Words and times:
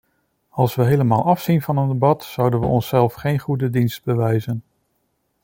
Als 0.49 0.75
we 0.75 0.83
helemaal 0.85 1.23
afzien 1.25 1.61
van 1.61 1.77
een 1.77 1.87
debat, 1.87 2.23
zouden 2.23 2.59
we 2.59 2.65
onszelf 2.65 3.13
geen 3.13 3.39
goede 3.39 3.69
dienst 3.69 4.03
bewijzen. 4.03 4.63